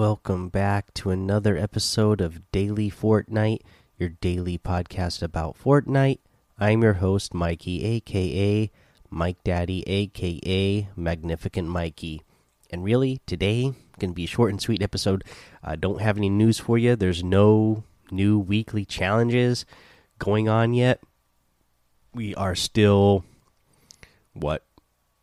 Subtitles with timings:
[0.00, 3.60] Welcome back to another episode of Daily Fortnite,
[3.98, 6.20] your daily podcast about Fortnite.
[6.58, 8.70] I'm your host, Mikey, aka
[9.10, 12.22] Mike Daddy, aka Magnificent Mikey.
[12.70, 15.22] And really, today gonna be a short and sweet episode.
[15.62, 16.96] I don't have any news for you.
[16.96, 19.66] There's no new weekly challenges
[20.18, 21.02] going on yet.
[22.14, 23.22] We are still
[24.32, 24.64] what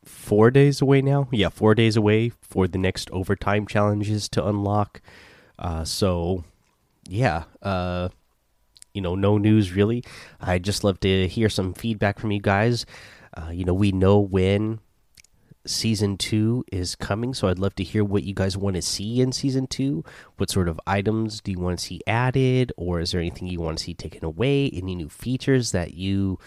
[0.07, 1.27] four days away now.
[1.31, 5.01] Yeah, four days away for the next overtime challenges to unlock.
[5.59, 6.43] Uh, so,
[7.07, 8.09] yeah, uh,
[8.93, 10.03] you know, no news really.
[10.39, 12.85] I just love to hear some feedback from you guys.
[13.35, 14.79] Uh, you know, we know when
[15.65, 19.21] season two is coming, so I'd love to hear what you guys want to see
[19.21, 20.03] in season two.
[20.37, 23.59] What sort of items do you want to see added, or is there anything you
[23.59, 24.69] want to see taken away?
[24.71, 26.39] Any new features that you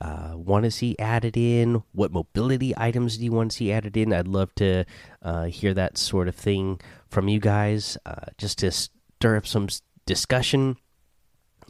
[0.00, 1.82] uh, want to see added in?
[1.92, 4.12] What mobility items do you want to see added in?
[4.12, 4.84] I'd love to
[5.22, 9.68] uh, hear that sort of thing from you guys, uh, just to stir up some
[10.06, 10.76] discussion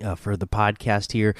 [0.02, 1.34] uh, for the podcast here,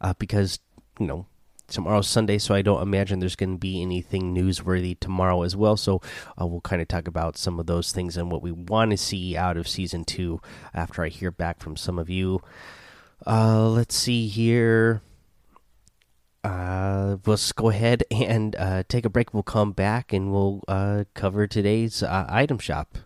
[0.00, 0.60] uh, because
[1.00, 1.26] you know
[1.66, 5.76] tomorrow's Sunday, so I don't imagine there's going to be anything newsworthy tomorrow as well.
[5.76, 6.00] So
[6.40, 8.96] uh, we'll kind of talk about some of those things and what we want to
[8.96, 10.40] see out of season two
[10.72, 12.40] after I hear back from some of you.
[13.26, 15.02] Uh, let's see here
[16.48, 19.34] uh, let's go ahead and uh, take a break.
[19.34, 22.98] We'll come back and we'll uh, cover today's uh, item shop.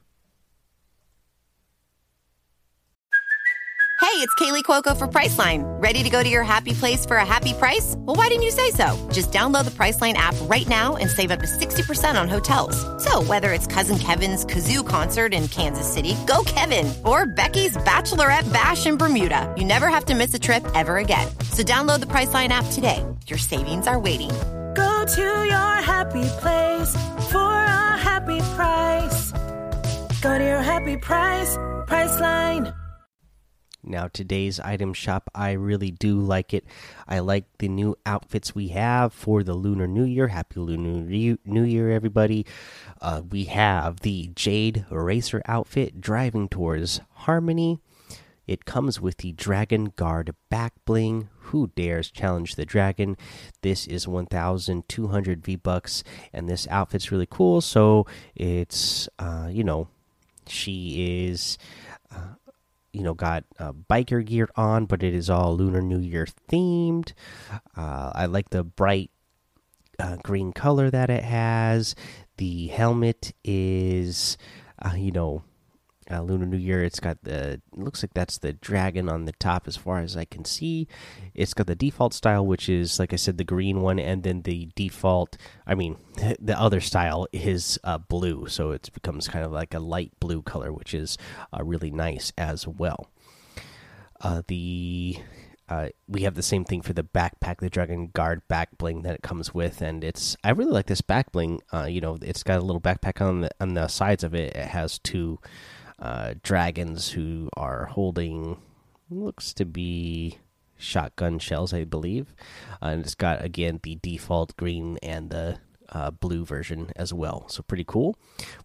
[4.01, 5.63] Hey, it's Kaley Cuoco for Priceline.
[5.83, 7.95] Ready to go to your happy place for a happy price?
[7.99, 9.09] Well, why didn't you say so?
[9.13, 12.77] Just download the Priceline app right now and save up to 60% on hotels.
[13.03, 18.53] So, whether it's Cousin Kevin's Kazoo concert in Kansas City, go Kevin, or Becky's Bachelorette
[18.53, 21.29] Bash in Bermuda, you never have to miss a trip ever again.
[21.51, 23.03] So, download the Priceline app today.
[23.29, 24.31] Your savings are waiting.
[24.75, 26.95] Go to your happy place
[27.31, 29.33] for a happy price.
[30.21, 31.57] Go to your happy price,
[31.87, 32.75] Priceline.
[33.85, 36.65] Now, today's item shop, I really do like it.
[37.09, 40.29] I like the new outfits we have for the Lunar New Year.
[40.29, 41.03] Happy Lunar
[41.45, 42.47] New Year, everybody.
[43.01, 47.79] Uh, we have the Jade Racer outfit driving towards Harmony.
[48.47, 51.29] It comes with the Dragon Guard back bling.
[51.47, 53.17] Who dares challenge the dragon?
[53.63, 57.61] This is 1,200 V bucks, and this outfit's really cool.
[57.61, 59.89] So it's, uh, you know,
[60.47, 61.59] she is.
[62.11, 62.35] Uh,
[62.93, 67.13] you know got uh, biker gear on, but it is all Lunar New Year themed.
[67.75, 69.11] Uh, I like the bright
[69.99, 71.95] uh, green color that it has.
[72.37, 74.37] The helmet is,
[74.85, 75.43] uh, you know,
[76.11, 76.83] uh, Lunar New Year.
[76.83, 80.25] It's got the looks like that's the dragon on the top as far as I
[80.25, 80.89] can see.
[81.35, 84.43] It's got the default style, which is like I said, the green one, and then
[84.43, 85.37] the default.
[85.67, 85.97] I mean,
[86.41, 90.43] the other style is uh, blue, so it becomes kind of like a light blue
[90.43, 91.19] color, which is
[91.57, 93.09] uh, really nice as well.
[94.21, 95.19] Uh, the
[95.69, 99.15] uh, we have the same thing for the backpack, the Dragon Guard back bling that
[99.15, 101.63] it comes with, and it's I really like this back bling.
[101.73, 104.55] Uh, you know, it's got a little backpack on the on the sides of it.
[104.55, 105.39] It has two
[106.03, 108.61] uh, dragons who are holding
[109.09, 110.39] looks to be
[110.77, 112.35] shotgun shells, I believe.
[112.83, 117.49] Uh, and it's got again the default green and the uh, blue version as well.
[117.49, 118.17] So pretty cool.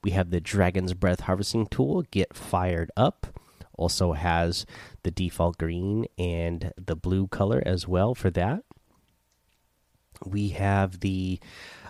[0.03, 2.03] We have the Dragon's Breath harvesting tool.
[2.09, 3.27] Get fired up.
[3.77, 4.65] Also has
[5.03, 8.63] the default green and the blue color as well for that.
[10.25, 11.39] We have the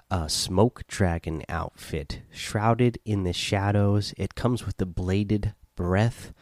[0.10, 4.14] uh, smoke dragon outfit, shrouded in the shadows.
[4.18, 6.34] It comes with the bladed breath,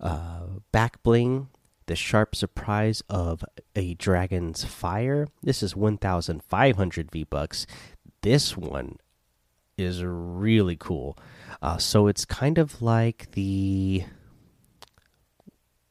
[0.00, 1.48] uh, back bling,
[1.86, 3.44] the sharp surprise of
[3.74, 5.26] a dragon's fire.
[5.42, 7.66] This is 1,500 V bucks.
[8.22, 8.98] This one
[9.76, 11.16] is really cool.
[11.62, 14.04] Uh, so it's kind of like the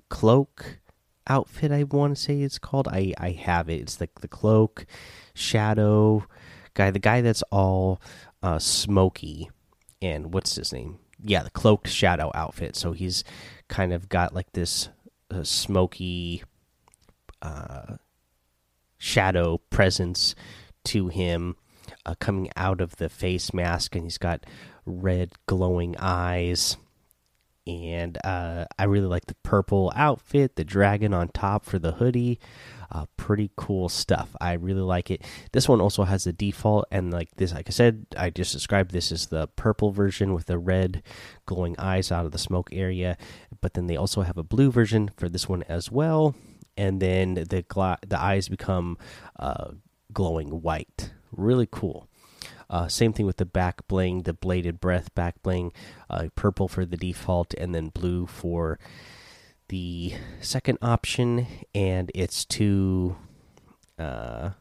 [0.09, 0.79] cloak
[1.27, 1.71] outfit.
[1.71, 2.87] I want to say it's called.
[2.87, 3.81] I I have it.
[3.81, 4.85] It's like the cloak,
[5.33, 6.25] shadow,
[6.77, 7.99] guy, the guy that's all
[8.41, 9.49] uh, smoky,
[10.01, 10.99] and what's his name?
[11.21, 12.75] Yeah, the cloaked shadow outfit.
[12.75, 13.23] So he's
[13.67, 14.89] kind of got like this
[15.31, 16.43] uh, smoky
[17.41, 17.97] uh,
[18.97, 20.35] shadow presence
[20.85, 21.55] to him
[22.05, 24.45] uh, coming out of the face mask, and he's got
[24.85, 26.77] red glowing eyes.
[27.67, 32.39] And uh, I really like the purple outfit, the dragon on top for the hoodie.
[32.89, 34.33] Uh, pretty cool stuff.
[34.39, 35.21] I really like it.
[35.51, 38.91] This one also has the default, and like this, like I said, I just described
[38.91, 41.03] this is the purple version with the red
[41.45, 43.17] glowing eyes out of the smoke area.
[43.59, 46.33] But then they also have a blue version for this one as well,
[46.77, 48.97] and then the the eyes become
[49.37, 49.71] uh,
[50.13, 51.11] glowing white.
[51.33, 52.07] Really cool.
[52.69, 55.71] Uh, same thing with the back bling, the bladed breath back bling,
[56.09, 58.77] uh, purple for the default, and then blue for
[59.69, 61.47] the second option.
[61.73, 63.15] And it's two.
[63.97, 64.51] Uh,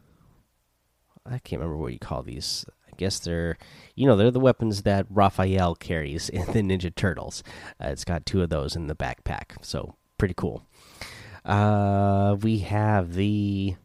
[1.25, 2.65] I can't remember what you call these.
[2.87, 3.57] I guess they're,
[3.95, 7.43] you know, they're the weapons that Raphael carries in the Ninja Turtles.
[7.81, 10.65] Uh, it's got two of those in the backpack, so pretty cool.
[11.43, 13.75] Uh, we have the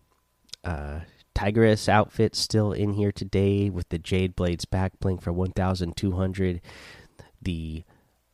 [0.65, 1.01] uh,
[1.34, 6.61] Tigress outfit still in here today with the Jade Blades back bling for 1,200.
[7.40, 7.84] The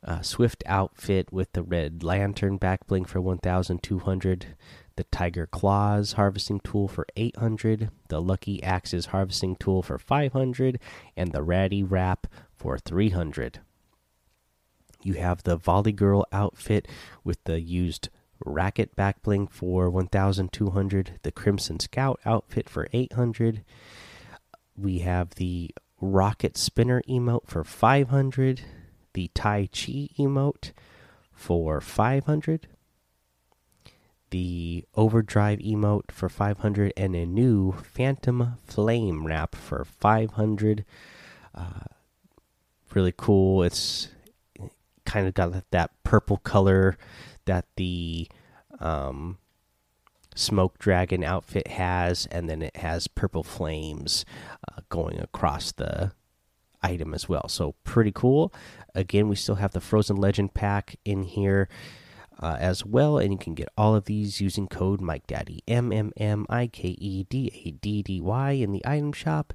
[0.05, 4.47] uh, Swift outfit with the Red Lantern back bling for 1,200.
[4.97, 7.91] The Tiger Claws harvesting tool for 800.
[8.09, 10.81] The Lucky Axes harvesting tool for 500.
[11.17, 13.61] And the Ratty Wrap for 300.
[15.03, 16.89] You have the Volley Girl outfit
[17.23, 18.09] with the used
[18.49, 23.65] Racket back bling for 1200, the Crimson Scout outfit for 800.
[24.77, 28.63] We have the Rocket Spinner emote for 500,
[29.15, 30.73] the Tai Chi emote
[31.33, 32.69] for 500,
[34.31, 40.85] the Overdrive emote for 500, and a new Phantom Flame wrap for 500.
[41.55, 41.65] Uh,
[42.95, 43.63] really cool.
[43.63, 44.09] It's
[45.05, 46.97] kind of got that purple color
[47.47, 48.29] that the
[48.81, 49.39] um,
[50.35, 54.25] smoke dragon outfit has, and then it has purple flames
[54.71, 56.13] uh, going across the
[56.83, 57.49] item as well.
[57.49, 58.53] So pretty cool.
[58.95, 61.69] Again, we still have the Frozen Legend pack in here.
[62.41, 65.91] Uh, as well, and you can get all of these using code Mike Daddy M
[65.91, 69.53] M M I K E D A D D Y in the item shop,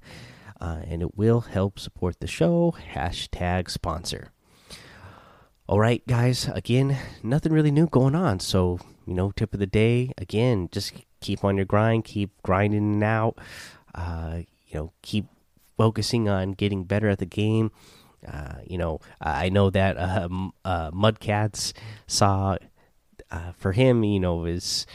[0.60, 2.76] uh, and it will help support the show.
[2.94, 4.33] Hashtag sponsor.
[5.66, 6.50] All right, guys.
[6.50, 8.42] Again, nothing really new going on.
[8.42, 13.02] So, you know, tip of the day again, just keep on your grind, keep grinding
[13.02, 13.38] out.
[13.96, 15.26] Uh, you know, keep
[15.78, 17.72] focusing on getting better at the game.
[18.28, 20.28] Uh, you know, I know that uh,
[20.66, 21.72] uh, Mudcats
[22.08, 22.58] saw
[23.32, 24.86] uh, for him, you know, is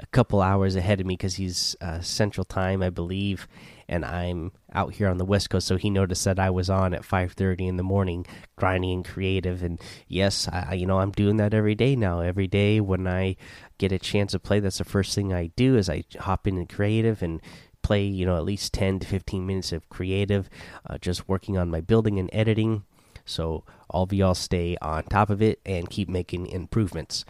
[0.00, 3.46] a couple hours ahead of me because he's uh, Central Time, I believe,
[3.88, 5.66] and I'm out here on the West Coast.
[5.66, 9.62] So he noticed that I was on at 5:30 in the morning, grinding and creative.
[9.62, 12.20] And yes, I, you know, I'm doing that every day now.
[12.20, 13.36] Every day when I
[13.78, 16.56] get a chance to play, that's the first thing I do is I hop in
[16.56, 17.40] and creative and
[17.82, 18.04] play.
[18.04, 20.48] You know, at least 10 to 15 minutes of creative,
[20.88, 22.84] uh, just working on my building and editing.
[23.26, 27.24] So all of y'all stay on top of it and keep making improvements.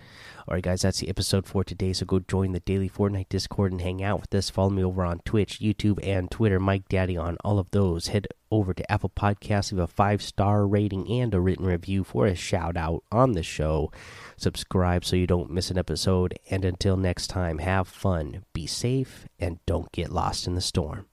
[0.48, 1.92] All right, guys, that's the episode for today.
[1.92, 4.48] So go join the daily Fortnite Discord and hang out with us.
[4.48, 6.60] Follow me over on Twitch, YouTube, and Twitter.
[6.60, 8.08] Mike Daddy on all of those.
[8.08, 12.26] Head over to Apple Podcasts, leave a five star rating and a written review for
[12.26, 13.90] a shout out on the show.
[14.36, 16.38] Subscribe so you don't miss an episode.
[16.48, 21.06] And until next time, have fun, be safe, and don't get lost in the storm.